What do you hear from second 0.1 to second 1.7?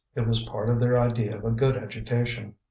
It was part of their idea of a